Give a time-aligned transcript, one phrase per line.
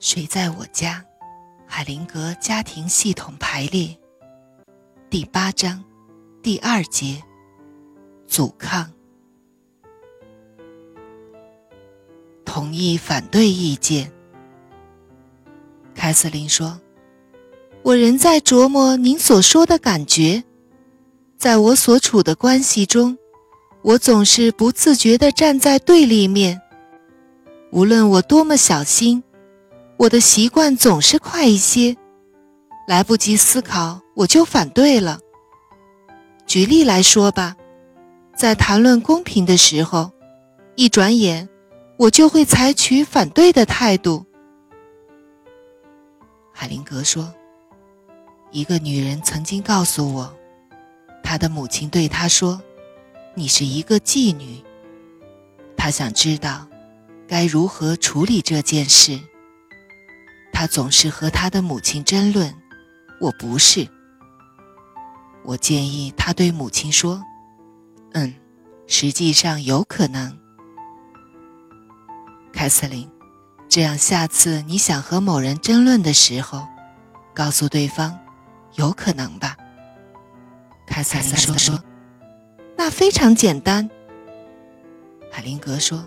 [0.00, 1.04] 谁在我家？
[1.66, 3.94] 海灵格家庭系统排列，
[5.10, 5.84] 第八章，
[6.42, 7.22] 第二节，
[8.26, 8.90] 阻抗。
[12.46, 14.10] 同意反对意见。
[15.94, 16.80] 凯瑟琳说
[17.84, 20.42] ：“我仍在琢磨您所说的感觉，
[21.36, 23.18] 在我所处的关系中，
[23.82, 26.58] 我总是不自觉地站在对立面。
[27.70, 29.22] 无论我多么小心。”
[30.00, 31.94] 我的习惯总是快一些，
[32.88, 35.20] 来不及思考我就反对了。
[36.46, 37.54] 举例来说吧，
[38.34, 40.10] 在谈论公平的时候，
[40.74, 41.46] 一转眼
[41.98, 44.24] 我就会采取反对的态度。
[46.50, 47.30] 海灵格说
[48.52, 50.34] ：“一个女人曾经告诉我，
[51.22, 52.58] 她的母亲对她说
[53.36, 54.64] ：‘你是一个妓女。’
[55.76, 56.66] 她想知道
[57.28, 59.20] 该如何处理这件事。”
[60.60, 62.54] 他总是和他的母亲争论，
[63.18, 63.88] 我不是。
[65.42, 67.24] 我建议他对母亲说
[68.12, 68.34] ：“嗯，
[68.86, 70.38] 实际上有可能。”
[72.52, 73.10] 凯瑟琳，
[73.70, 76.68] 这样下次你想和某人争论的时候，
[77.32, 78.18] 告诉对方
[78.76, 79.56] ：“有可能吧。”
[80.86, 81.82] 凯瑟琳说：“说，
[82.76, 83.88] 那非常简单。”
[85.32, 86.06] 海灵格说：“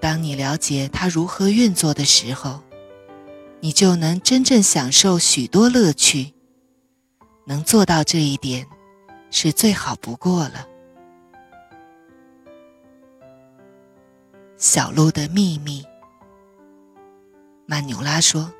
[0.00, 2.62] 当你了解它如何运作的时候。”
[3.60, 6.32] 你就能真正享受许多乐趣。
[7.46, 8.66] 能做到这一点，
[9.30, 10.66] 是最好不过了。
[14.56, 15.84] 小鹿的秘密，
[17.66, 18.52] 曼纽拉说：“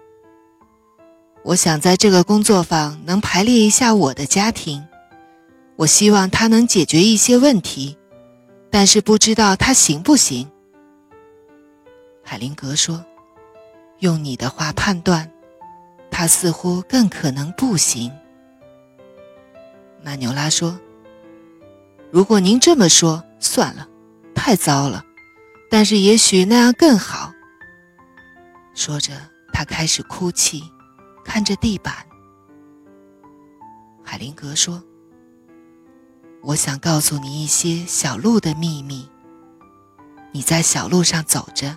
[1.45, 4.85] 我想在这个工作坊能排列一下我的家庭。
[5.77, 7.97] 我希望它能解决一些问题，
[8.71, 10.51] 但是不知道它行不行。”
[12.25, 13.05] 海灵格说。
[14.01, 15.31] 用你的话判断，
[16.11, 18.11] 他似乎更可能不行。
[20.03, 20.79] 曼纽拉说
[22.11, 23.87] ：“如果您这么说，算了，
[24.35, 25.05] 太糟了。
[25.71, 27.33] 但是也许那样更好。”
[28.75, 29.13] 说着，
[29.53, 30.65] 他开始哭泣，
[31.23, 31.95] 看着地板。
[34.03, 34.83] 海灵格说
[36.43, 39.07] ：“我想告诉你一些小路的秘密。
[40.33, 41.77] 你在小路上走着。”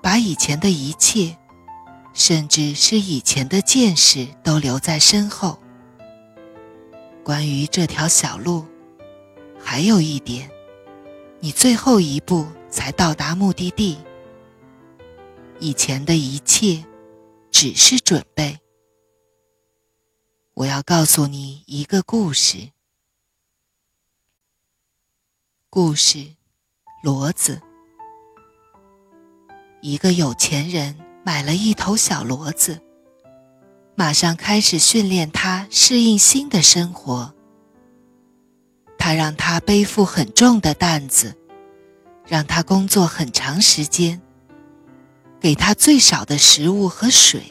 [0.00, 1.36] 把以前的一切，
[2.14, 5.58] 甚至是以前的见识，都留在身后。
[7.24, 8.64] 关于这条小路，
[9.60, 10.50] 还有一点，
[11.40, 13.98] 你最后一步才到达目的地。
[15.60, 16.84] 以前的一切，
[17.50, 18.58] 只是准备。
[20.54, 22.70] 我要告诉你一个故事。
[25.68, 26.34] 故事，
[27.04, 27.60] 骡子。
[29.80, 32.80] 一个有钱人买了一头小骡子，
[33.94, 37.32] 马上开始训练它适应新的生活。
[38.98, 41.36] 他让它背负很重的担子，
[42.26, 44.20] 让它工作很长时间，
[45.40, 47.42] 给它最少的食物和水。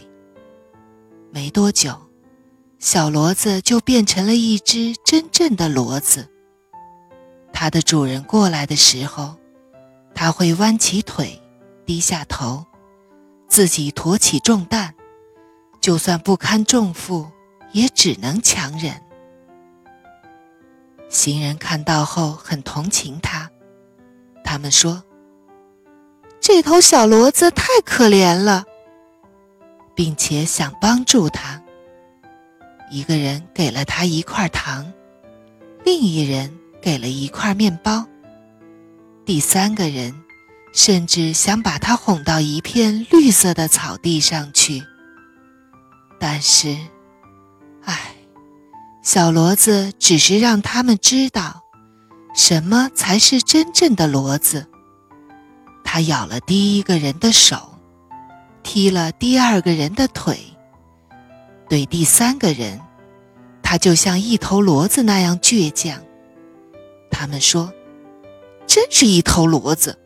[1.32, 1.98] 没多久，
[2.78, 6.28] 小骡子就变成了一只真正的骡子。
[7.54, 9.36] 它的主人过来的时候，
[10.14, 11.42] 它会弯起腿。
[11.88, 12.66] 低下头，
[13.48, 14.94] 自己驮起重担，
[15.80, 17.32] 就算不堪重负，
[17.72, 19.02] 也只能强忍。
[21.08, 23.50] 行人看到后很同情他，
[24.44, 25.02] 他们说
[26.42, 28.66] ：“这头小骡子太可怜了，
[29.96, 31.64] 并且想帮助他。”
[32.92, 34.92] 一个人给了他一块糖，
[35.86, 38.06] 另一人给了一块面包，
[39.26, 40.14] 第三个人。
[40.78, 44.84] 甚至想把他哄到一片绿色的草地上去，
[46.20, 46.78] 但是，
[47.84, 48.14] 唉，
[49.02, 51.64] 小骡子只是让他们知道，
[52.36, 54.68] 什么才是真正的骡子。
[55.84, 57.80] 他咬了第一个人的手，
[58.62, 60.40] 踢了第二个人的腿，
[61.68, 62.80] 对第三个人，
[63.64, 66.00] 他就像一头骡子那样倔强。
[67.10, 67.74] 他们说
[68.68, 69.98] ：“真是一头骡子。”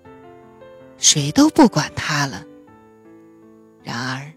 [1.02, 2.46] 谁都不管它了。
[3.84, 4.32] 然而，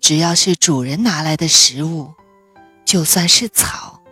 [0.00, 2.12] 只要是主人拿来的食物，
[2.84, 4.02] 就算是草，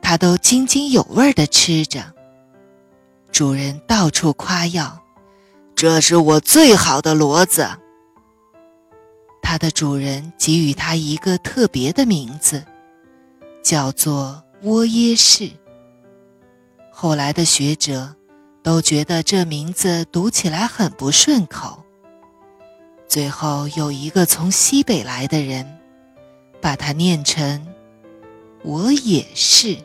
[0.00, 2.14] 它都津津有味地吃着。
[3.32, 5.02] 主人到处夸耀
[5.74, 7.68] ：“这是我最好的骡子。”
[9.42, 12.64] 它的主人给予它一个特别的名字，
[13.60, 15.50] 叫做沃耶士。
[16.92, 18.14] 后来的学者。
[18.62, 21.82] 都觉得这名字读起来很不顺口。
[23.08, 25.78] 最后有一个从西北来的人，
[26.60, 27.66] 把它念成
[28.62, 29.76] “我也是”。